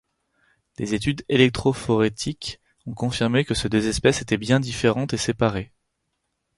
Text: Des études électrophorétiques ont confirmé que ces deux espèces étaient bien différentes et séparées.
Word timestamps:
Des 0.77 0.95
études 0.95 1.23
électrophorétiques 1.29 2.59
ont 2.87 2.95
confirmé 2.95 3.45
que 3.45 3.53
ces 3.53 3.69
deux 3.69 3.87
espèces 3.87 4.19
étaient 4.23 4.37
bien 4.39 4.59
différentes 4.59 5.13
et 5.13 5.17
séparées. 5.17 5.71